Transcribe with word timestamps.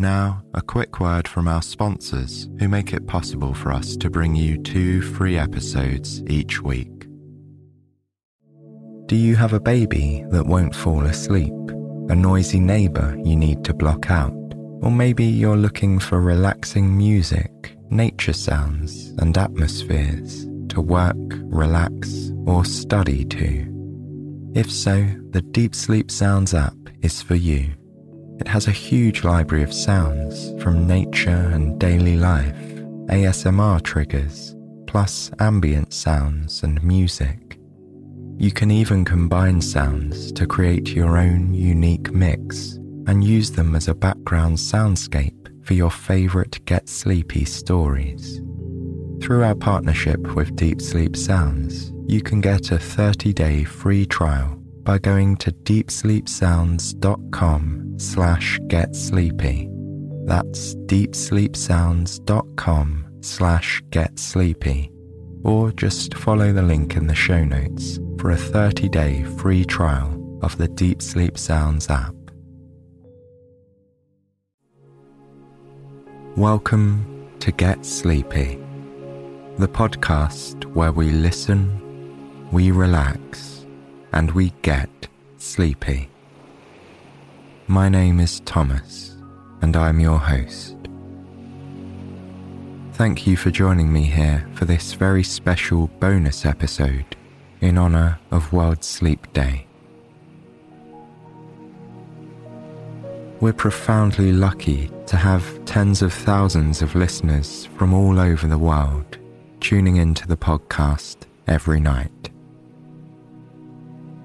Now, 0.00 0.42
a 0.54 0.62
quick 0.62 0.98
word 0.98 1.28
from 1.28 1.46
our 1.46 1.60
sponsors 1.60 2.48
who 2.58 2.70
make 2.70 2.94
it 2.94 3.06
possible 3.06 3.52
for 3.52 3.70
us 3.70 3.98
to 3.98 4.08
bring 4.08 4.34
you 4.34 4.56
two 4.56 5.02
free 5.02 5.36
episodes 5.36 6.22
each 6.22 6.62
week. 6.62 7.06
Do 9.04 9.14
you 9.14 9.36
have 9.36 9.52
a 9.52 9.60
baby 9.60 10.24
that 10.30 10.46
won't 10.46 10.74
fall 10.74 11.04
asleep? 11.04 11.52
A 12.08 12.16
noisy 12.16 12.60
neighbour 12.60 13.14
you 13.22 13.36
need 13.36 13.62
to 13.66 13.74
block 13.74 14.10
out? 14.10 14.32
Or 14.80 14.90
maybe 14.90 15.26
you're 15.26 15.58
looking 15.58 15.98
for 15.98 16.18
relaxing 16.18 16.96
music, 16.96 17.76
nature 17.90 18.32
sounds, 18.32 19.08
and 19.18 19.36
atmospheres 19.36 20.46
to 20.70 20.80
work, 20.80 21.18
relax, 21.44 22.32
or 22.46 22.64
study 22.64 23.26
to? 23.26 24.50
If 24.54 24.72
so, 24.72 25.06
the 25.28 25.42
Deep 25.42 25.74
Sleep 25.74 26.10
Sounds 26.10 26.54
app 26.54 26.78
is 27.02 27.20
for 27.20 27.34
you. 27.34 27.74
It 28.40 28.48
has 28.48 28.66
a 28.66 28.72
huge 28.72 29.22
library 29.22 29.62
of 29.62 29.72
sounds 29.72 30.52
from 30.62 30.86
nature 30.86 31.50
and 31.52 31.78
daily 31.78 32.16
life, 32.16 32.56
ASMR 33.08 33.82
triggers, 33.82 34.56
plus 34.86 35.30
ambient 35.38 35.92
sounds 35.92 36.62
and 36.62 36.82
music. 36.82 37.58
You 38.38 38.50
can 38.50 38.70
even 38.70 39.04
combine 39.04 39.60
sounds 39.60 40.32
to 40.32 40.46
create 40.46 40.88
your 40.88 41.18
own 41.18 41.52
unique 41.52 42.12
mix 42.12 42.78
and 43.06 43.22
use 43.22 43.50
them 43.50 43.76
as 43.76 43.88
a 43.88 43.94
background 43.94 44.56
soundscape 44.56 45.66
for 45.66 45.74
your 45.74 45.90
favorite 45.90 46.64
Get 46.64 46.88
Sleepy 46.88 47.44
stories. 47.44 48.40
Through 49.20 49.44
our 49.44 49.54
partnership 49.54 50.34
with 50.34 50.56
Deep 50.56 50.80
Sleep 50.80 51.14
Sounds, 51.14 51.92
you 52.06 52.22
can 52.22 52.40
get 52.40 52.70
a 52.70 52.78
30 52.78 53.34
day 53.34 53.64
free 53.64 54.06
trial 54.06 54.56
by 54.82 54.96
going 54.96 55.36
to 55.36 55.52
deepsleepsounds.com 55.52 57.89
slash 58.00 58.58
get 58.68 58.96
sleepy. 58.96 59.68
That's 60.24 60.74
deepsleepsounds.com 60.86 63.06
slash 63.20 63.82
get 63.90 64.18
sleepy. 64.18 64.90
Or 65.44 65.70
just 65.72 66.14
follow 66.14 66.52
the 66.52 66.62
link 66.62 66.96
in 66.96 67.06
the 67.06 67.14
show 67.14 67.44
notes 67.44 68.00
for 68.18 68.30
a 68.30 68.36
30 68.36 68.88
day 68.88 69.22
free 69.22 69.64
trial 69.64 70.16
of 70.42 70.56
the 70.56 70.68
Deep 70.68 71.02
Sleep 71.02 71.36
Sounds 71.36 71.90
app. 71.90 72.14
Welcome 76.36 77.28
to 77.40 77.52
Get 77.52 77.84
Sleepy, 77.84 78.58
the 79.58 79.68
podcast 79.68 80.64
where 80.74 80.92
we 80.92 81.10
listen, 81.10 82.48
we 82.50 82.70
relax, 82.70 83.66
and 84.12 84.30
we 84.30 84.54
get 84.62 84.88
sleepy. 85.36 86.08
My 87.70 87.88
name 87.88 88.18
is 88.18 88.40
Thomas, 88.40 89.16
and 89.62 89.76
I'm 89.76 90.00
your 90.00 90.18
host. 90.18 90.74
Thank 92.94 93.28
you 93.28 93.36
for 93.36 93.52
joining 93.52 93.92
me 93.92 94.02
here 94.02 94.44
for 94.54 94.64
this 94.64 94.94
very 94.94 95.22
special 95.22 95.86
bonus 96.00 96.44
episode 96.44 97.04
in 97.60 97.78
honour 97.78 98.18
of 98.32 98.52
World 98.52 98.82
Sleep 98.82 99.32
Day. 99.32 99.68
We're 103.38 103.52
profoundly 103.52 104.32
lucky 104.32 104.90
to 105.06 105.16
have 105.16 105.64
tens 105.64 106.02
of 106.02 106.12
thousands 106.12 106.82
of 106.82 106.96
listeners 106.96 107.66
from 107.76 107.94
all 107.94 108.18
over 108.18 108.48
the 108.48 108.58
world 108.58 109.16
tuning 109.60 109.94
into 109.94 110.26
the 110.26 110.36
podcast 110.36 111.18
every 111.46 111.78
night. 111.78 112.30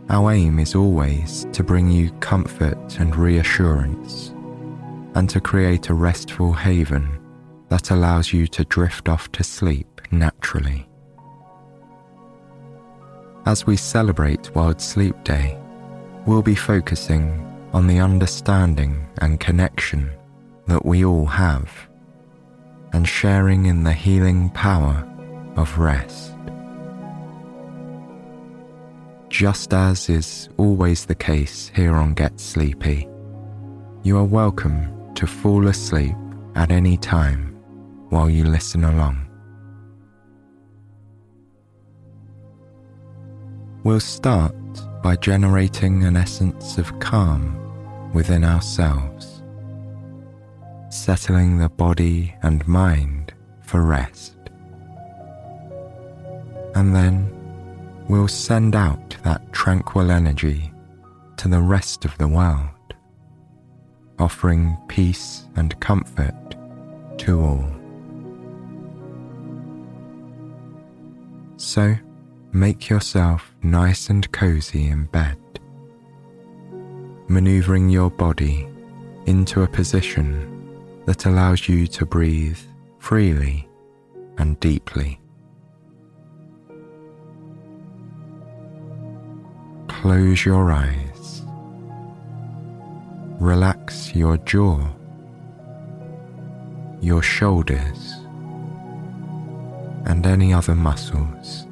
Our 0.10 0.34
aim 0.34 0.60
is 0.60 0.76
always 0.76 1.48
to 1.54 1.64
bring 1.64 1.90
you 1.90 2.12
comfort 2.20 3.00
and 3.00 3.16
reassurance, 3.16 4.30
and 5.16 5.28
to 5.32 5.42
create 5.42 5.90
a 5.90 5.96
restful 5.96 6.54
haven 6.54 7.20
that 7.70 7.90
allows 7.90 8.32
you 8.32 8.46
to 8.48 8.64
drift 8.66 9.10
off 9.10 9.32
to 9.32 9.44
sleep 9.44 10.02
naturally. 10.12 10.88
As 13.48 13.66
we 13.66 13.78
celebrate 13.78 14.54
World 14.56 14.80
Sleep 14.80 15.16
Day, 15.24 15.58
we'll 16.28 16.44
be 16.44 16.56
focusing 16.56 17.42
on 17.74 17.88
the 17.88 18.00
understanding 18.00 19.08
and 19.22 19.40
connection 19.40 20.12
that 20.68 20.86
we 20.86 21.04
all 21.04 21.26
have, 21.26 21.72
and 22.94 23.08
sharing 23.08 23.66
in 23.66 23.84
the 23.84 23.94
healing 23.94 24.52
power 24.52 25.04
of 25.56 25.80
rest. 25.80 26.35
Just 29.38 29.74
as 29.74 30.08
is 30.08 30.48
always 30.56 31.04
the 31.04 31.14
case 31.14 31.70
here 31.76 31.94
on 31.96 32.14
Get 32.14 32.40
Sleepy, 32.40 33.06
you 34.02 34.18
are 34.18 34.24
welcome 34.24 35.14
to 35.16 35.28
fall 35.28 35.68
asleep 35.68 36.16
at 36.56 36.72
any 36.72 36.96
time 36.96 37.54
while 38.12 38.30
you 38.30 38.46
listen 38.46 38.86
along. 38.86 39.28
We'll 43.84 44.00
start 44.00 44.56
by 45.04 45.18
generating 45.18 46.06
an 46.06 46.16
essence 46.16 46.78
of 46.78 46.98
calm 47.02 47.60
within 48.14 48.46
ourselves, 48.46 49.44
settling 50.90 51.58
the 51.58 51.68
body 51.68 52.34
and 52.42 52.66
mind 52.70 53.34
for 53.60 53.82
rest. 53.82 54.38
And 56.74 56.96
then 56.96 57.35
we'll 58.08 58.28
send 58.28 58.76
out 58.76 59.16
that 59.24 59.52
tranquil 59.54 60.12
energy 60.12 60.72
to 61.38 61.48
the 61.48 61.62
rest 61.62 62.06
of 62.06 62.18
the 62.18 62.28
world, 62.28 62.70
offering 64.20 64.78
peace 64.88 65.46
and 65.56 65.80
comfort 65.80 66.56
to 67.18 67.42
all. 67.42 67.72
So, 71.58 71.96
make 72.52 72.90
yourself 72.90 73.56
nice 73.64 74.10
and 74.10 74.32
cozy 74.32 74.88
in 74.88 75.06
bed 75.06 75.38
maneuvering 77.28 77.90
your 77.90 78.10
body 78.10 78.68
into 79.26 79.64
a 79.64 79.68
position 79.68 80.52
that 81.06 81.26
allows 81.26 81.68
you 81.68 81.88
to 81.88 82.06
breathe 82.06 82.60
freely 83.00 83.68
and 84.38 84.60
deeply. 84.60 85.20
Close 90.06 90.46
your 90.46 90.72
eyes. 90.72 91.42
Relax 93.40 94.14
your 94.14 94.38
jaw, 94.38 94.88
your 97.02 97.24
shoulders, 97.24 98.14
and 100.06 100.24
any 100.28 100.54
other 100.54 100.76
muscles 100.76 101.66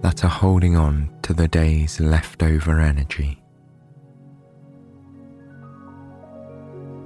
that 0.00 0.24
are 0.24 0.36
holding 0.42 0.76
on 0.76 1.08
to 1.22 1.32
the 1.32 1.46
day's 1.46 2.00
leftover 2.00 2.80
energy. 2.80 3.40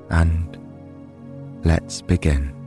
and 0.09 0.57
let's 1.63 2.01
begin. 2.01 2.64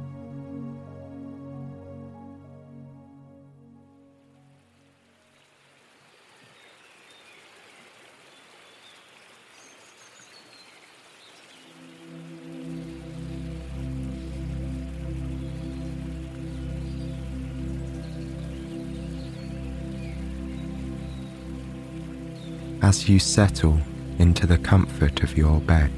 As 22.88 23.10
you 23.10 23.20
settle 23.20 23.78
into 24.18 24.48
the 24.48 24.58
comfort 24.58 25.22
of 25.22 25.38
your 25.38 25.60
bed, 25.60 25.92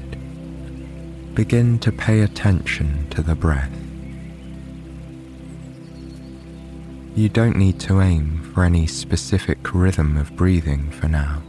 begin 1.36 1.78
to 1.78 1.92
pay 1.92 2.22
attention 2.22 3.08
to 3.10 3.22
the 3.22 3.36
breath. 3.36 3.70
You 7.14 7.28
don't 7.28 7.56
need 7.56 7.78
to 7.82 8.00
aim 8.00 8.42
for 8.52 8.64
any 8.64 8.88
specific 8.88 9.72
rhythm 9.72 10.16
of 10.16 10.34
breathing 10.34 10.90
for 10.90 11.06
now. 11.06 11.44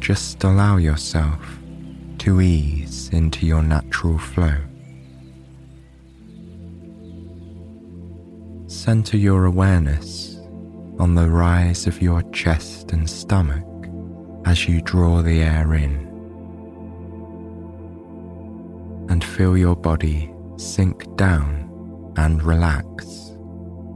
Just 0.00 0.42
allow 0.42 0.76
yourself 0.78 1.60
to 2.18 2.40
ease 2.40 3.10
into 3.12 3.46
your 3.46 3.62
natural 3.62 4.18
flow. 4.18 4.56
center 8.66 9.16
your 9.16 9.44
awareness 9.44 10.40
on 10.98 11.14
the 11.14 11.28
rise 11.28 11.86
of 11.86 12.02
your 12.02 12.22
chest 12.32 12.90
and 12.90 13.08
stomach 13.08 13.64
as 14.46 14.68
you 14.68 14.80
draw 14.82 15.22
the 15.22 15.42
air 15.42 15.74
in. 15.74 15.94
And 19.08 19.22
feel 19.22 19.56
your 19.56 19.76
body 19.76 20.32
sink 20.56 21.16
down 21.16 22.12
and 22.16 22.42
relax 22.42 23.06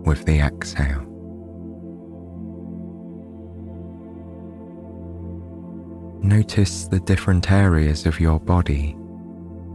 with 0.04 0.24
the 0.24 0.40
exhale. 0.40 1.04
Notice 6.22 6.88
the 6.88 7.00
different 7.00 7.50
areas 7.50 8.04
of 8.04 8.20
your 8.20 8.40
body 8.40 8.96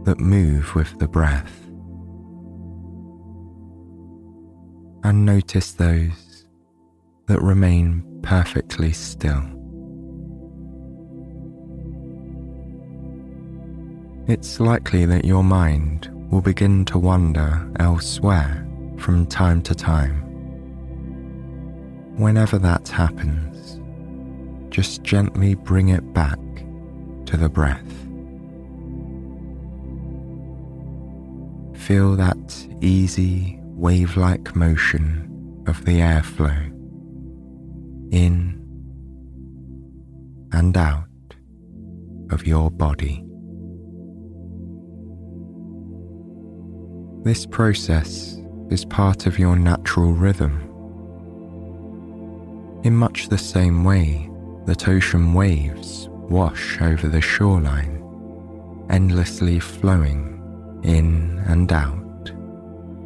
that 0.04 0.20
move 0.20 0.74
with 0.74 0.98
the 0.98 1.08
breath. 1.08 1.60
And 5.02 5.24
notice 5.24 5.72
those 5.72 6.46
that 7.26 7.40
remain 7.40 8.20
perfectly 8.22 8.92
still. 8.92 9.63
It's 14.26 14.58
likely 14.58 15.04
that 15.04 15.26
your 15.26 15.44
mind 15.44 16.08
will 16.30 16.40
begin 16.40 16.86
to 16.86 16.98
wander 16.98 17.70
elsewhere 17.78 18.66
from 18.96 19.26
time 19.26 19.60
to 19.62 19.74
time. 19.74 20.22
Whenever 22.16 22.58
that 22.58 22.88
happens, 22.88 23.80
just 24.74 25.02
gently 25.02 25.54
bring 25.54 25.90
it 25.90 26.14
back 26.14 26.38
to 27.26 27.36
the 27.36 27.50
breath. 27.50 27.92
Feel 31.76 32.16
that 32.16 32.66
easy, 32.80 33.58
wave 33.62 34.16
like 34.16 34.56
motion 34.56 35.64
of 35.66 35.84
the 35.84 35.98
airflow 36.00 36.70
in 38.10 38.58
and 40.52 40.76
out 40.78 41.08
of 42.30 42.46
your 42.46 42.70
body. 42.70 43.20
This 47.24 47.46
process 47.46 48.36
is 48.68 48.84
part 48.84 49.24
of 49.24 49.38
your 49.38 49.56
natural 49.56 50.12
rhythm. 50.12 50.60
In 52.84 52.94
much 52.94 53.30
the 53.30 53.38
same 53.38 53.82
way 53.82 54.28
that 54.66 54.88
ocean 54.88 55.32
waves 55.32 56.10
wash 56.10 56.82
over 56.82 57.08
the 57.08 57.22
shoreline, 57.22 58.04
endlessly 58.90 59.58
flowing 59.58 60.38
in 60.84 61.42
and 61.46 61.72
out 61.72 62.30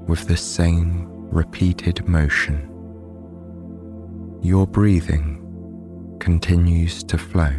with 0.08 0.26
the 0.26 0.36
same 0.36 1.06
repeated 1.30 2.08
motion. 2.08 2.68
Your 4.42 4.66
breathing 4.66 6.16
continues 6.18 7.04
to 7.04 7.18
flow, 7.18 7.54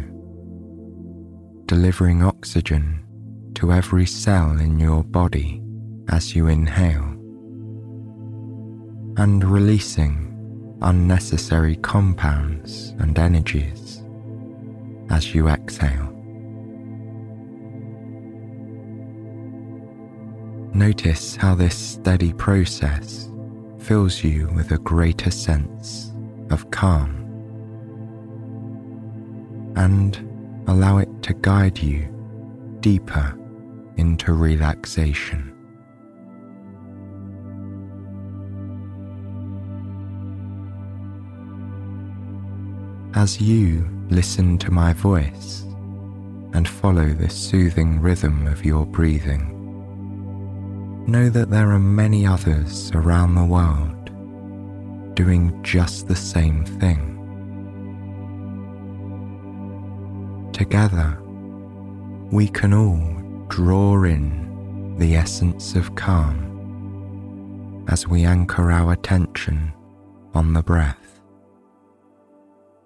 delivering 1.64 2.22
oxygen 2.22 3.02
to 3.54 3.72
every 3.72 4.04
cell 4.04 4.60
in 4.60 4.78
your 4.78 5.02
body 5.02 5.59
as 6.10 6.34
you 6.34 6.48
inhale, 6.48 7.16
and 9.16 9.44
releasing 9.44 10.26
unnecessary 10.82 11.76
compounds 11.76 12.94
and 12.98 13.18
energies 13.18 14.02
as 15.10 15.34
you 15.34 15.48
exhale. 15.48 16.08
Notice 20.74 21.36
how 21.36 21.54
this 21.54 21.76
steady 21.76 22.32
process 22.32 23.28
fills 23.78 24.22
you 24.22 24.48
with 24.54 24.70
a 24.72 24.78
greater 24.78 25.30
sense 25.30 26.12
of 26.50 26.70
calm 26.70 27.16
and 29.76 30.16
allow 30.68 30.98
it 30.98 31.08
to 31.22 31.34
guide 31.34 31.78
you 31.78 32.08
deeper 32.80 33.36
into 33.96 34.32
relaxation. 34.32 35.49
As 43.14 43.40
you 43.40 43.88
listen 44.08 44.56
to 44.58 44.70
my 44.70 44.92
voice 44.92 45.62
and 46.52 46.68
follow 46.68 47.08
the 47.08 47.28
soothing 47.28 48.00
rhythm 48.00 48.46
of 48.46 48.64
your 48.64 48.86
breathing, 48.86 49.48
know 51.08 51.28
that 51.28 51.50
there 51.50 51.72
are 51.72 51.80
many 51.80 52.24
others 52.24 52.92
around 52.94 53.34
the 53.34 53.44
world 53.44 53.96
doing 55.16 55.60
just 55.64 56.06
the 56.06 56.14
same 56.14 56.64
thing. 56.64 57.16
Together, 60.52 61.20
we 62.30 62.46
can 62.46 62.72
all 62.72 63.46
draw 63.48 64.04
in 64.04 64.94
the 64.98 65.16
essence 65.16 65.74
of 65.74 65.96
calm 65.96 66.46
as 67.88 68.06
we 68.06 68.24
anchor 68.24 68.70
our 68.70 68.92
attention 68.92 69.72
on 70.32 70.52
the 70.52 70.62
breath 70.62 71.19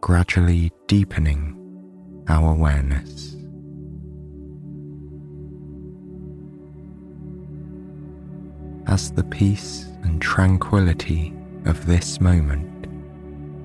gradually 0.05 0.71
deepening 0.87 1.56
our 2.29 2.53
awareness. 2.53 3.37
As 8.87 9.12
the 9.12 9.25
peace 9.25 9.87
and 10.03 10.21
tranquility 10.21 11.35
of 11.65 11.87
this 11.87 12.21
moment 12.21 12.87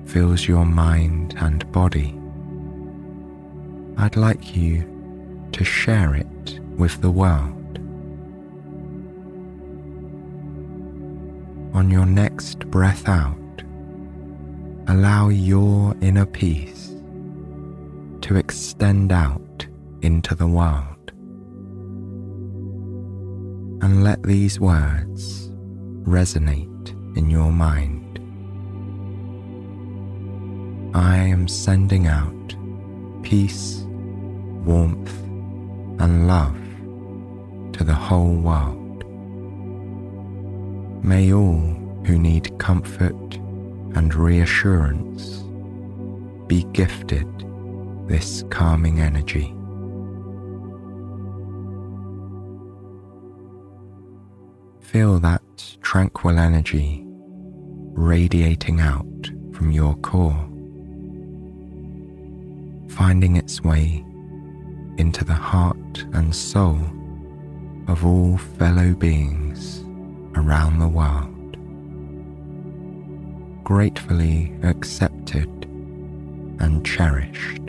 fills 0.08 0.48
your 0.48 0.64
mind 0.64 1.34
and 1.36 1.70
body, 1.72 2.18
I'd 3.98 4.16
like 4.16 4.56
you 4.56 4.88
to 5.52 5.62
share 5.62 6.14
it 6.14 6.58
with 6.78 7.02
the 7.02 7.10
world. 7.10 7.78
On 11.74 11.90
your 11.90 12.06
next 12.06 12.60
breath 12.70 13.10
out, 13.10 13.39
allow 14.90 15.28
your 15.28 15.94
inner 16.00 16.26
peace 16.26 16.88
to 18.22 18.34
extend 18.34 19.12
out 19.12 19.64
into 20.02 20.34
the 20.34 20.48
world. 20.48 21.12
And 23.82 24.02
let 24.02 24.20
these 24.24 24.58
words 24.58 25.48
resonate 26.02 27.16
in 27.16 27.30
your 27.30 27.52
mind. 27.52 28.18
I 30.92 31.18
am 31.18 31.46
sending 31.46 32.08
out 32.08 32.56
peace, 33.22 33.84
warmth, 34.64 35.16
and 36.00 36.26
love 36.26 36.58
to 37.74 37.84
the 37.84 37.94
whole 37.94 38.34
world. 38.34 39.04
May 41.04 41.32
all 41.32 41.76
who 42.06 42.18
need 42.18 42.58
comfort 42.58 43.14
and 43.94 44.14
reassurance, 44.14 45.44
be 46.46 46.64
gifted 46.72 47.26
this 48.08 48.44
calming 48.50 49.00
energy. 49.00 49.54
Feel 54.80 55.18
that 55.20 55.42
tranquil 55.82 56.38
energy 56.38 57.04
radiating 57.92 58.80
out 58.80 59.30
from 59.52 59.70
your 59.70 59.94
core, 59.96 60.48
finding 62.88 63.36
its 63.36 63.62
way 63.62 64.04
into 64.98 65.24
the 65.24 65.34
heart 65.34 66.04
and 66.12 66.34
soul 66.34 66.80
of 67.88 68.04
all 68.04 68.36
fellow 68.36 68.92
beings 68.94 69.84
around 70.34 70.78
the 70.78 70.88
world 70.88 71.39
gratefully 73.70 74.52
accepted 74.64 75.48
and 76.58 76.84
cherished. 76.84 77.62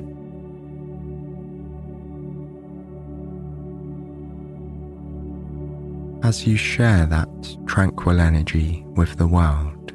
As 6.23 6.47
you 6.47 6.57
share 6.57 7.05
that 7.05 7.29
tranquil 7.67 8.19
energy 8.19 8.83
with 8.95 9.15
the 9.17 9.27
world, 9.27 9.91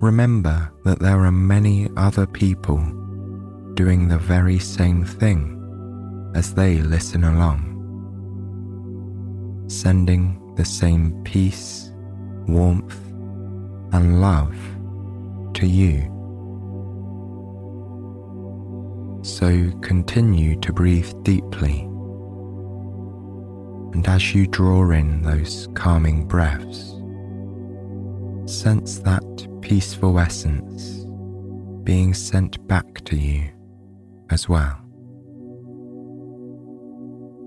remember 0.00 0.72
that 0.84 1.00
there 1.00 1.24
are 1.24 1.32
many 1.32 1.90
other 1.96 2.24
people 2.24 2.78
doing 3.74 4.06
the 4.06 4.18
very 4.18 4.60
same 4.60 5.04
thing 5.04 5.58
as 6.36 6.54
they 6.54 6.78
listen 6.78 7.24
along, 7.24 7.64
sending 9.66 10.54
the 10.54 10.64
same 10.64 11.20
peace, 11.24 11.90
warmth, 12.46 13.11
and 13.92 14.20
love 14.20 14.56
to 15.54 15.66
you. 15.66 16.08
So 19.22 19.70
continue 19.82 20.58
to 20.60 20.72
breathe 20.72 21.12
deeply. 21.22 21.80
And 23.92 24.08
as 24.08 24.34
you 24.34 24.46
draw 24.46 24.90
in 24.90 25.22
those 25.22 25.68
calming 25.74 26.26
breaths, 26.26 26.94
sense 28.46 28.98
that 29.00 29.22
peaceful 29.60 30.18
essence 30.18 31.06
being 31.84 32.14
sent 32.14 32.66
back 32.66 33.04
to 33.04 33.16
you 33.16 33.48
as 34.30 34.48
well. 34.48 34.78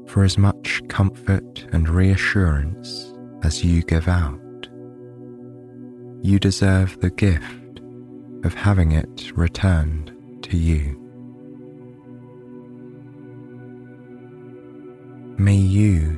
For 0.08 0.24
as 0.24 0.38
much 0.38 0.82
comfort 0.88 1.66
and 1.74 1.90
reassurance 1.90 3.14
as 3.44 3.66
you 3.66 3.82
give 3.82 4.08
out, 4.08 4.40
you 6.26 6.40
deserve 6.40 7.00
the 7.02 7.10
gift 7.12 7.82
of 8.44 8.56
having 8.56 8.94
it 8.94 9.32
returned 9.36 10.12
to 10.42 10.58
you. 10.58 11.00
May 15.38 15.56
you 15.56 16.18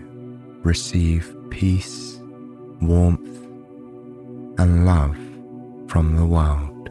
receive 0.63 1.35
peace, 1.49 2.21
warmth, 2.81 3.27
and 4.57 4.85
love 4.85 5.17
from 5.89 6.15
the 6.15 6.25
world. 6.25 6.89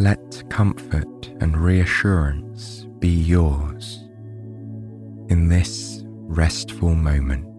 Let 0.00 0.42
comfort 0.50 1.28
and 1.40 1.56
reassurance 1.56 2.88
be 2.98 3.08
yours 3.08 4.00
in 5.28 5.48
this 5.48 6.02
restful 6.04 6.96
moment. 6.96 7.51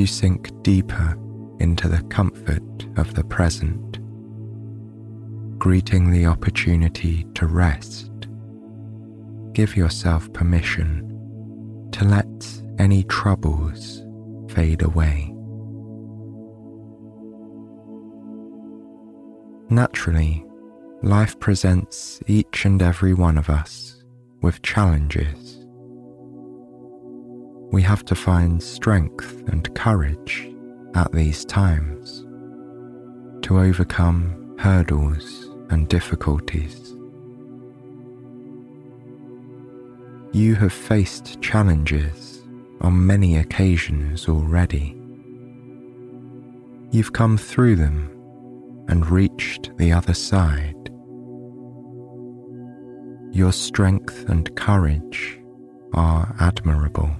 You 0.00 0.06
sink 0.06 0.50
deeper 0.62 1.14
into 1.58 1.86
the 1.86 2.02
comfort 2.04 2.86
of 2.96 3.12
the 3.12 3.22
present, 3.22 3.98
greeting 5.58 6.10
the 6.10 6.24
opportunity 6.24 7.26
to 7.34 7.46
rest, 7.46 8.10
give 9.52 9.76
yourself 9.76 10.32
permission 10.32 11.06
to 11.92 12.06
let 12.06 12.26
any 12.78 13.02
troubles 13.04 14.02
fade 14.48 14.80
away. 14.80 15.34
Naturally, 19.68 20.46
life 21.02 21.38
presents 21.40 22.20
each 22.26 22.64
and 22.64 22.80
every 22.80 23.12
one 23.12 23.36
of 23.36 23.50
us 23.50 24.02
with 24.40 24.62
challenges. 24.62 25.49
We 27.72 27.82
have 27.82 28.04
to 28.06 28.14
find 28.14 28.60
strength 28.60 29.44
and 29.48 29.72
courage 29.74 30.50
at 30.94 31.12
these 31.12 31.44
times 31.44 32.26
to 33.42 33.60
overcome 33.60 34.56
hurdles 34.58 35.48
and 35.70 35.88
difficulties. 35.88 36.96
You 40.32 40.56
have 40.56 40.72
faced 40.72 41.40
challenges 41.40 42.42
on 42.80 43.06
many 43.06 43.36
occasions 43.36 44.28
already. 44.28 44.96
You've 46.90 47.12
come 47.12 47.38
through 47.38 47.76
them 47.76 48.10
and 48.88 49.08
reached 49.08 49.76
the 49.76 49.92
other 49.92 50.14
side. 50.14 50.74
Your 53.32 53.52
strength 53.52 54.28
and 54.28 54.54
courage 54.56 55.40
are 55.94 56.34
admirable. 56.40 57.10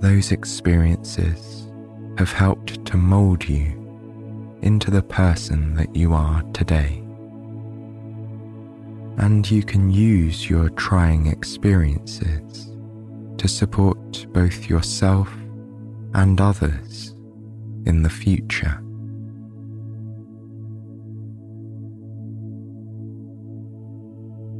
Those 0.00 0.30
experiences 0.30 1.66
have 2.18 2.30
helped 2.30 2.84
to 2.86 2.96
mold 2.96 3.48
you 3.48 3.72
into 4.62 4.90
the 4.90 5.02
person 5.02 5.74
that 5.74 5.96
you 5.96 6.12
are 6.12 6.42
today. 6.52 7.02
And 9.16 9.50
you 9.50 9.62
can 9.62 9.90
use 9.90 10.50
your 10.50 10.68
trying 10.70 11.28
experiences 11.28 12.70
to 13.38 13.48
support 13.48 14.26
both 14.32 14.68
yourself 14.68 15.32
and 16.14 16.40
others 16.40 17.14
in 17.86 18.02
the 18.02 18.10
future. 18.10 18.82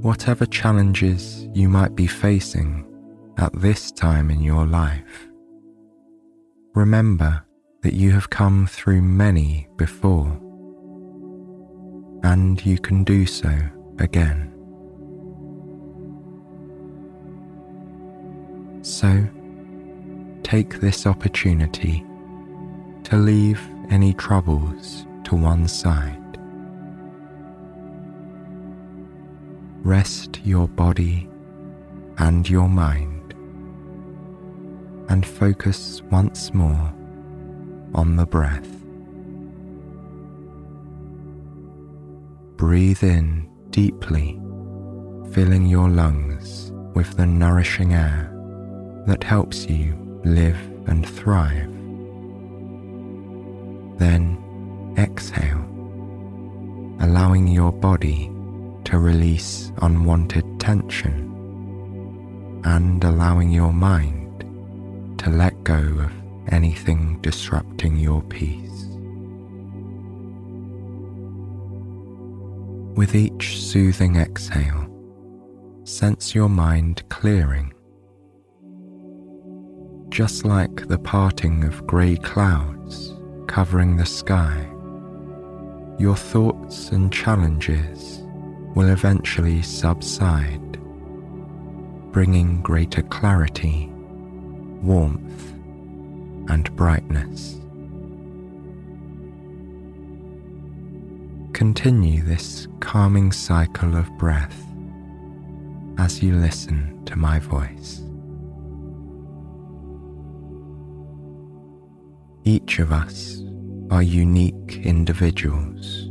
Whatever 0.00 0.46
challenges 0.46 1.46
you 1.52 1.68
might 1.68 1.94
be 1.94 2.06
facing 2.06 2.85
at 3.38 3.52
this 3.52 3.90
time 3.92 4.30
in 4.30 4.40
your 4.40 4.66
life, 4.66 5.28
remember 6.74 7.44
that 7.82 7.94
you 7.94 8.12
have 8.12 8.30
come 8.30 8.66
through 8.66 9.02
many 9.02 9.68
before, 9.76 10.28
and 12.22 12.64
you 12.64 12.78
can 12.78 13.04
do 13.04 13.26
so 13.26 13.54
again. 13.98 14.52
So, 18.82 19.28
take 20.42 20.80
this 20.80 21.06
opportunity 21.06 22.04
to 23.04 23.16
leave 23.16 23.60
any 23.90 24.14
troubles 24.14 25.06
to 25.24 25.34
one 25.34 25.68
side. 25.68 26.22
Rest 29.82 30.40
your 30.44 30.66
body 30.66 31.28
and 32.18 32.48
your 32.48 32.68
mind 32.68 33.15
and 35.08 35.26
focus 35.26 36.02
once 36.10 36.52
more 36.52 36.92
on 37.94 38.16
the 38.16 38.26
breath. 38.26 38.68
Breathe 42.56 43.02
in 43.02 43.48
deeply, 43.70 44.40
filling 45.32 45.66
your 45.66 45.88
lungs 45.88 46.72
with 46.94 47.16
the 47.16 47.26
nourishing 47.26 47.92
air 47.92 48.32
that 49.06 49.22
helps 49.22 49.66
you 49.66 49.94
live 50.24 50.58
and 50.86 51.08
thrive. 51.08 51.70
Then 53.98 54.94
exhale, 54.98 55.64
allowing 57.00 57.46
your 57.46 57.72
body 57.72 58.30
to 58.84 58.98
release 58.98 59.72
unwanted 59.82 60.58
tension 60.58 61.32
and 62.64 63.02
allowing 63.04 63.50
your 63.50 63.72
mind 63.72 64.15
to 65.26 65.32
let 65.32 65.64
go 65.64 65.74
of 65.74 66.12
anything 66.52 67.20
disrupting 67.20 67.96
your 67.96 68.22
peace. 68.22 68.86
With 72.96 73.16
each 73.16 73.60
soothing 73.60 74.14
exhale, 74.18 74.88
sense 75.82 76.32
your 76.32 76.48
mind 76.48 77.02
clearing. 77.08 77.74
Just 80.10 80.44
like 80.44 80.86
the 80.86 80.98
parting 80.98 81.64
of 81.64 81.84
grey 81.88 82.14
clouds 82.14 83.12
covering 83.48 83.96
the 83.96 84.06
sky, 84.06 84.64
your 85.98 86.14
thoughts 86.14 86.90
and 86.90 87.12
challenges 87.12 88.22
will 88.76 88.90
eventually 88.90 89.60
subside, 89.60 90.80
bringing 92.12 92.62
greater 92.62 93.02
clarity, 93.02 93.90
warmth, 94.82 95.52
and 96.48 96.74
brightness. 96.76 97.60
Continue 101.52 102.22
this 102.22 102.68
calming 102.80 103.32
cycle 103.32 103.96
of 103.96 104.10
breath 104.18 104.62
as 105.98 106.22
you 106.22 106.34
listen 106.36 107.02
to 107.06 107.16
my 107.16 107.38
voice. 107.38 108.02
Each 112.44 112.78
of 112.78 112.92
us 112.92 113.42
are 113.90 114.02
unique 114.02 114.80
individuals 114.84 116.06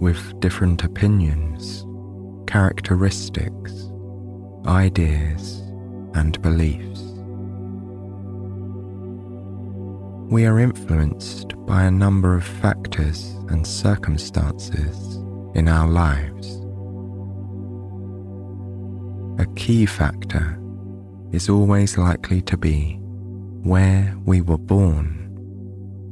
with 0.00 0.40
different 0.40 0.82
opinions, 0.82 1.86
characteristics, 2.48 3.88
ideas, 4.66 5.60
and 6.14 6.40
beliefs. 6.42 7.11
We 10.32 10.46
are 10.46 10.58
influenced 10.58 11.52
by 11.66 11.82
a 11.82 11.90
number 11.90 12.34
of 12.34 12.42
factors 12.42 13.36
and 13.50 13.66
circumstances 13.66 15.16
in 15.54 15.68
our 15.68 15.86
lives. 15.86 16.56
A 19.38 19.46
key 19.56 19.84
factor 19.84 20.58
is 21.32 21.50
always 21.50 21.98
likely 21.98 22.40
to 22.40 22.56
be 22.56 22.98
where 23.62 24.16
we 24.24 24.40
were 24.40 24.56
born, 24.56 25.28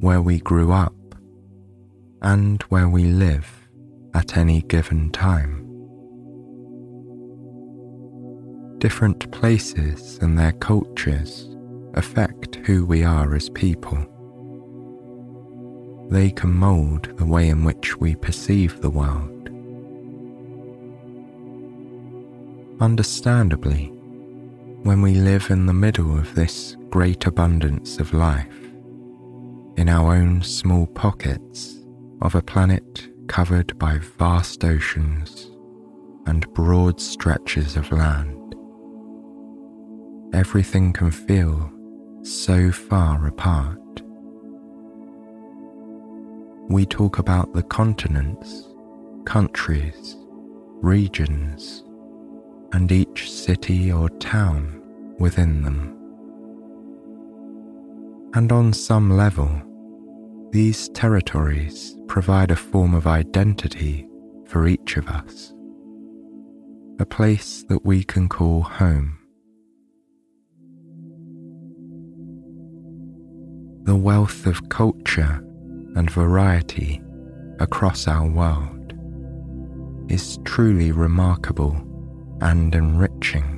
where 0.00 0.20
we 0.20 0.38
grew 0.40 0.70
up, 0.70 0.94
and 2.20 2.62
where 2.64 2.90
we 2.90 3.04
live 3.04 3.50
at 4.12 4.36
any 4.36 4.60
given 4.60 5.10
time. 5.12 5.66
Different 8.80 9.32
places 9.32 10.18
and 10.20 10.38
their 10.38 10.52
cultures 10.52 11.56
affect 11.94 12.56
who 12.66 12.84
we 12.84 13.02
are 13.02 13.34
as 13.34 13.48
people. 13.48 14.09
They 16.10 16.32
can 16.32 16.52
mould 16.52 17.16
the 17.18 17.24
way 17.24 17.48
in 17.48 17.62
which 17.62 17.96
we 17.98 18.16
perceive 18.16 18.80
the 18.80 18.90
world. 18.90 19.48
Understandably, 22.80 23.92
when 24.82 25.02
we 25.02 25.14
live 25.14 25.50
in 25.50 25.66
the 25.66 25.72
middle 25.72 26.18
of 26.18 26.34
this 26.34 26.76
great 26.88 27.26
abundance 27.26 28.00
of 28.00 28.12
life, 28.12 28.56
in 29.76 29.88
our 29.88 30.16
own 30.16 30.42
small 30.42 30.88
pockets 30.88 31.78
of 32.22 32.34
a 32.34 32.42
planet 32.42 33.08
covered 33.28 33.78
by 33.78 33.98
vast 34.18 34.64
oceans 34.64 35.48
and 36.26 36.52
broad 36.54 37.00
stretches 37.00 37.76
of 37.76 37.92
land, 37.92 38.56
everything 40.34 40.92
can 40.92 41.12
feel 41.12 41.70
so 42.22 42.72
far 42.72 43.28
apart. 43.28 43.79
We 46.70 46.86
talk 46.86 47.18
about 47.18 47.52
the 47.52 47.64
continents, 47.64 48.68
countries, 49.24 50.16
regions, 50.80 51.82
and 52.72 52.92
each 52.92 53.28
city 53.28 53.90
or 53.90 54.08
town 54.08 54.80
within 55.18 55.62
them. 55.62 55.96
And 58.34 58.52
on 58.52 58.72
some 58.72 59.16
level, 59.16 59.50
these 60.52 60.88
territories 60.90 61.98
provide 62.06 62.52
a 62.52 62.56
form 62.56 62.94
of 62.94 63.08
identity 63.08 64.08
for 64.46 64.68
each 64.68 64.96
of 64.96 65.08
us, 65.08 65.52
a 67.00 67.04
place 67.04 67.64
that 67.64 67.84
we 67.84 68.04
can 68.04 68.28
call 68.28 68.62
home. 68.62 69.18
The 73.82 73.96
wealth 73.96 74.46
of 74.46 74.68
culture 74.68 75.44
and 75.96 76.10
variety 76.10 77.02
across 77.58 78.06
our 78.08 78.26
world 78.26 78.94
is 80.08 80.38
truly 80.44 80.92
remarkable 80.92 81.76
and 82.40 82.74
enriching. 82.74 83.56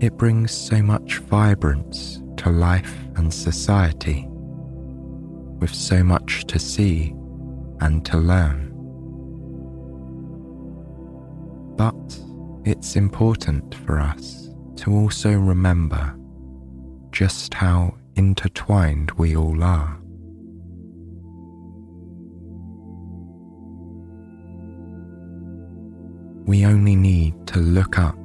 It 0.00 0.16
brings 0.16 0.52
so 0.52 0.82
much 0.82 1.18
vibrance 1.18 2.22
to 2.36 2.50
life 2.50 2.96
and 3.16 3.34
society, 3.34 4.26
with 5.58 5.74
so 5.74 6.04
much 6.04 6.44
to 6.46 6.58
see 6.58 7.14
and 7.80 8.04
to 8.06 8.16
learn. 8.16 8.66
But 11.76 12.20
it's 12.64 12.94
important 12.96 13.74
for 13.74 13.98
us 13.98 14.50
to 14.76 14.92
also 14.92 15.32
remember 15.32 16.14
just 17.10 17.54
how 17.54 17.96
intertwined 18.14 19.10
we 19.12 19.34
all 19.36 19.64
are. 19.64 19.97
We 26.48 26.64
only 26.64 26.96
need 26.96 27.46
to 27.48 27.58
look 27.58 27.98
up 27.98 28.16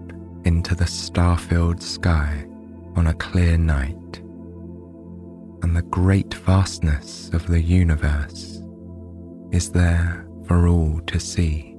into 0.46 0.76
the 0.76 0.88
star 0.88 1.38
filled 1.38 1.84
sky 1.84 2.46
on 2.96 3.08
a 3.08 3.14
clear 3.16 3.58
night, 3.58 4.22
and 5.62 5.76
the 5.76 5.82
great 5.82 6.34
vastness 6.36 7.30
of 7.34 7.46
the 7.48 7.60
universe 7.60 8.62
is 9.52 9.72
there 9.72 10.26
for 10.48 10.70
all 10.70 11.02
to 11.02 11.20
see. 11.20 11.76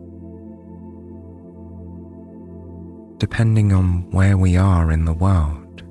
Depending 3.16 3.72
on 3.72 4.10
where 4.10 4.36
we 4.36 4.58
are 4.58 4.92
in 4.92 5.06
the 5.06 5.14
world, 5.14 5.82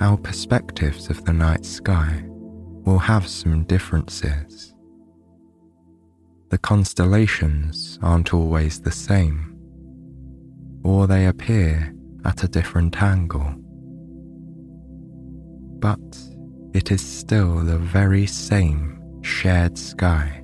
our 0.00 0.16
perspectives 0.16 1.10
of 1.10 1.24
the 1.24 1.32
night 1.32 1.66
sky 1.66 2.22
will 2.84 3.00
have 3.00 3.26
some 3.26 3.64
differences. 3.64 4.76
The 6.50 6.58
constellations 6.58 7.98
aren't 8.00 8.32
always 8.32 8.80
the 8.80 8.92
same 8.92 9.47
or 10.88 11.06
they 11.06 11.26
appear 11.26 11.92
at 12.24 12.42
a 12.42 12.48
different 12.48 13.02
angle. 13.02 13.54
But 15.80 16.18
it 16.72 16.90
is 16.90 17.02
still 17.02 17.56
the 17.56 17.76
very 17.76 18.26
same 18.26 18.98
shared 19.22 19.76
sky. 19.76 20.42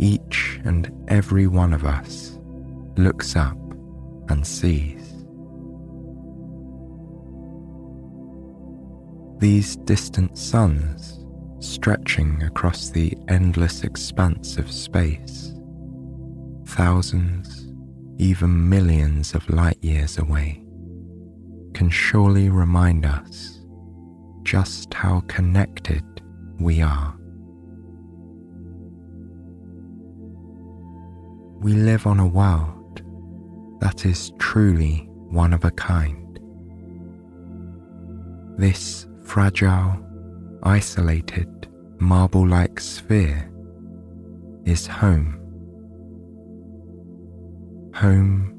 Each 0.00 0.60
and 0.64 0.90
every 1.06 1.46
one 1.46 1.72
of 1.72 1.84
us 1.84 2.40
looks 2.96 3.36
up 3.36 3.56
and 4.30 4.44
sees. 4.44 5.06
These 9.38 9.76
distant 9.92 10.36
suns 10.36 11.24
stretching 11.60 12.42
across 12.42 12.90
the 12.90 13.16
endless 13.28 13.84
expanse 13.84 14.56
of 14.56 14.72
space, 14.72 15.54
thousands 16.66 17.49
even 18.20 18.68
millions 18.68 19.34
of 19.34 19.48
light 19.48 19.82
years 19.82 20.18
away, 20.18 20.62
can 21.72 21.88
surely 21.88 22.50
remind 22.50 23.06
us 23.06 23.60
just 24.42 24.92
how 24.92 25.20
connected 25.20 26.04
we 26.58 26.82
are. 26.82 27.16
We 31.60 31.72
live 31.72 32.06
on 32.06 32.20
a 32.20 32.26
world 32.26 33.00
that 33.80 34.04
is 34.04 34.32
truly 34.38 35.08
one 35.30 35.54
of 35.54 35.64
a 35.64 35.70
kind. 35.70 36.38
This 38.58 39.06
fragile, 39.24 39.96
isolated, 40.62 41.68
marble 41.98 42.46
like 42.46 42.80
sphere 42.80 43.50
is 44.66 44.86
home 44.86 45.39
home 47.94 48.56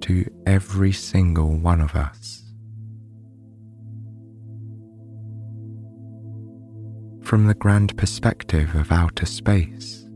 to 0.00 0.24
every 0.46 0.92
single 0.92 1.56
one 1.56 1.80
of 1.80 1.94
us. 1.94 2.42
From 7.22 7.46
the 7.46 7.54
grand 7.54 7.96
perspective 7.96 8.74
of 8.74 8.92
outer 8.92 9.26
space, 9.26 10.06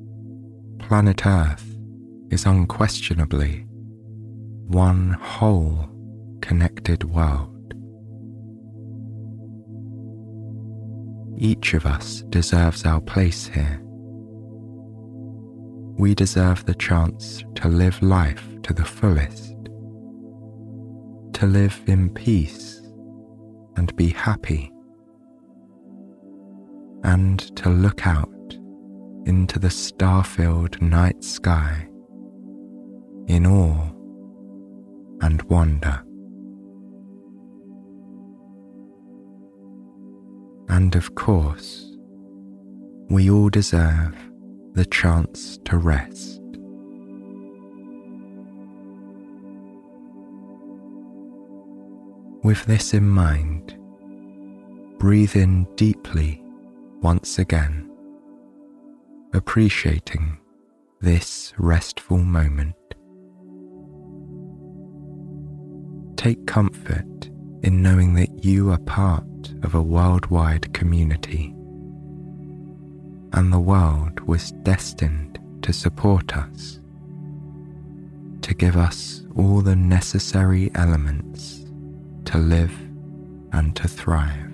planet 0.78 1.26
Earth 1.26 1.76
is 2.30 2.44
unquestionably 2.44 3.64
one 4.66 5.12
whole 5.12 5.88
connected 6.42 7.04
world. 7.04 7.54
Each 11.38 11.72
of 11.72 11.86
us 11.86 12.22
deserves 12.28 12.84
our 12.84 13.00
place 13.00 13.46
here 13.46 13.80
we 15.98 16.14
deserve 16.14 16.64
the 16.64 16.74
chance 16.76 17.44
to 17.56 17.66
live 17.68 18.00
life 18.02 18.48
to 18.62 18.72
the 18.72 18.84
fullest, 18.84 19.56
to 21.32 21.44
live 21.44 21.80
in 21.88 22.08
peace 22.10 22.80
and 23.76 23.94
be 23.96 24.08
happy, 24.08 24.72
and 27.02 27.40
to 27.56 27.68
look 27.68 28.06
out 28.06 28.30
into 29.26 29.58
the 29.58 29.70
star 29.70 30.22
filled 30.22 30.80
night 30.80 31.22
sky 31.24 31.88
in 33.26 33.44
awe 33.44 33.90
and 35.20 35.42
wonder. 35.42 36.00
And 40.68 40.94
of 40.94 41.16
course, 41.16 41.96
we 43.10 43.30
all 43.30 43.48
deserve 43.48 44.14
the 44.74 44.84
chance 44.86 45.58
to 45.64 45.76
rest. 45.76 46.40
With 52.44 52.64
this 52.66 52.94
in 52.94 53.08
mind, 53.08 53.76
breathe 54.98 55.36
in 55.36 55.66
deeply 55.74 56.42
once 57.00 57.38
again, 57.38 57.90
appreciating 59.34 60.38
this 61.00 61.52
restful 61.58 62.18
moment. 62.18 62.74
Take 66.16 66.46
comfort 66.46 67.30
in 67.62 67.82
knowing 67.82 68.14
that 68.14 68.44
you 68.44 68.70
are 68.70 68.78
part 68.78 69.24
of 69.62 69.74
a 69.74 69.82
worldwide 69.82 70.72
community 70.72 71.54
and 73.32 73.52
the 73.52 73.60
world 73.60 74.20
was 74.20 74.52
destined 74.62 75.38
to 75.62 75.72
support 75.72 76.36
us, 76.36 76.80
to 78.42 78.54
give 78.54 78.76
us 78.76 79.22
all 79.36 79.60
the 79.60 79.76
necessary 79.76 80.70
elements 80.74 81.66
to 82.24 82.38
live 82.38 82.72
and 83.52 83.74
to 83.76 83.88
thrive. 83.88 84.52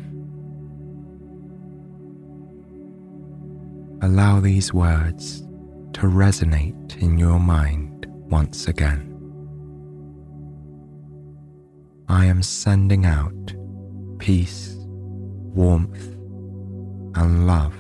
Allow 4.03 4.41
these 4.41 4.75
words 4.75 5.41
to 5.95 6.03
resonate 6.03 7.01
in 7.01 7.19
your 7.19 7.41
mind 7.41 8.07
once 8.29 8.69
again. 8.69 9.11
I 12.09 12.27
am 12.27 12.43
sending 12.43 13.07
out 13.07 13.55
peace, 14.19 14.75
warmth, 15.55 16.07
and 17.17 17.47
love 17.47 17.75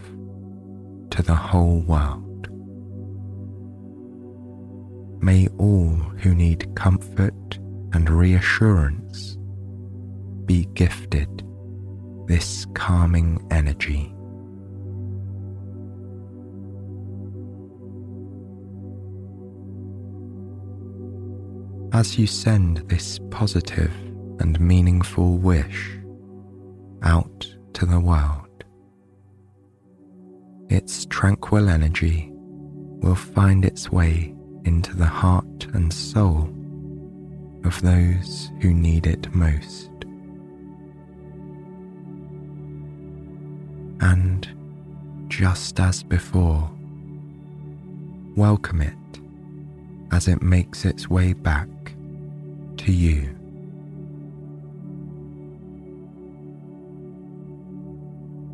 to 1.14 1.22
the 1.22 1.34
whole 1.34 1.78
world. 1.82 2.48
May 5.22 5.46
all 5.58 5.94
who 6.18 6.34
need 6.34 6.74
comfort 6.74 7.58
and 7.92 8.10
reassurance 8.10 9.38
be 10.44 10.64
gifted 10.74 11.28
this 12.26 12.66
calming 12.74 13.46
energy. 13.52 14.12
As 21.92 22.18
you 22.18 22.26
send 22.26 22.78
this 22.88 23.20
positive 23.30 23.94
and 24.40 24.58
meaningful 24.58 25.38
wish 25.38 25.96
out 27.04 27.46
to 27.74 27.86
the 27.86 28.00
world, 28.00 28.43
its 30.68 31.06
tranquil 31.06 31.68
energy 31.68 32.30
will 32.32 33.14
find 33.14 33.64
its 33.64 33.90
way 33.90 34.34
into 34.64 34.96
the 34.96 35.06
heart 35.06 35.66
and 35.74 35.92
soul 35.92 36.48
of 37.64 37.80
those 37.82 38.50
who 38.60 38.72
need 38.72 39.06
it 39.06 39.34
most. 39.34 39.90
And 44.00 44.48
just 45.28 45.80
as 45.80 46.02
before, 46.02 46.70
welcome 48.36 48.80
it 48.80 48.94
as 50.12 50.28
it 50.28 50.42
makes 50.42 50.84
its 50.84 51.08
way 51.08 51.32
back 51.32 51.68
to 52.78 52.92
you. 52.92 53.34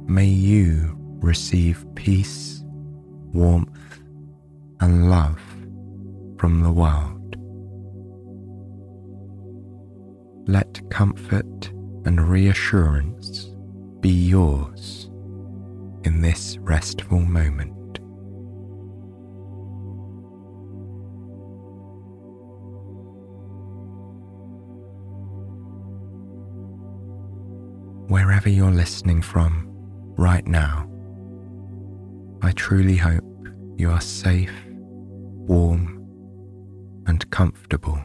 May 0.07 0.27
you 0.27 1.00
receive 1.20 1.85
peace, 1.94 2.62
warmth, 3.33 4.00
and 4.80 5.11
love 5.11 5.40
from 6.38 6.62
the 6.62 6.72
world. 6.72 7.37
Let 10.48 10.80
comfort 10.90 11.68
and 12.06 12.28
reassurance 12.28 13.50
be 14.00 14.11
yours 14.11 15.11
in 16.04 16.22
this 16.22 16.56
restful 16.59 17.20
moment. 17.20 17.98
Wherever 28.11 28.48
you're 28.48 28.72
listening 28.72 29.22
from 29.22 29.68
right 30.16 30.46
now, 30.46 30.89
I 32.42 32.53
truly 32.53 32.96
hope 32.96 33.24
you 33.76 33.90
are 33.90 34.00
safe, 34.00 34.53
warm, 34.66 36.07
and 37.07 37.29
comfortable. 37.31 37.98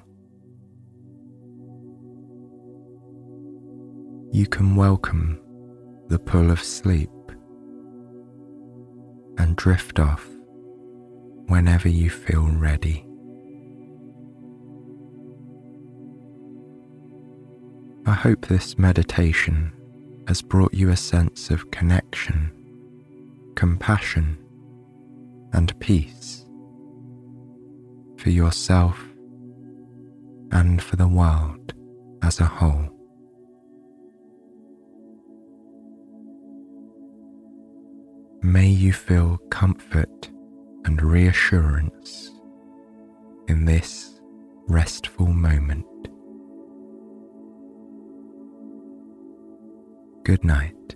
You 4.32 4.46
can 4.48 4.76
welcome 4.76 5.40
the 6.10 6.20
pull 6.20 6.52
of 6.52 6.62
sleep 6.62 7.10
and 9.38 9.56
drift 9.56 10.00
off 10.00 10.28
whenever 11.48 11.88
you 11.88 12.10
feel 12.10 12.50
ready. 12.50 13.06
I 18.06 18.14
hope 18.14 18.48
this 18.48 18.78
meditation 18.78 19.72
has 20.28 20.42
brought 20.42 20.74
you 20.74 20.90
a 20.90 20.98
sense 20.98 21.50
of 21.50 21.72
connection, 21.72 22.52
compassion, 23.56 24.38
and 25.54 25.78
peace 25.80 26.46
for 28.18 28.30
yourself 28.30 29.02
and 30.52 30.82
for 30.82 30.96
the 30.98 31.08
world 31.08 31.74
as 32.22 32.40
a 32.40 32.46
whole. 32.46 32.90
May 38.42 38.68
you 38.68 38.94
feel 38.94 39.38
comfort 39.50 40.30
and 40.84 41.02
reassurance 41.02 42.32
in 43.48 43.66
this 43.66 44.20
restful 44.68 45.28
moment. 45.28 45.86
Good 50.24 50.44
night 50.44 50.95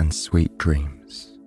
and 0.00 0.14
sweet 0.14 0.56
dreams. 0.56 1.39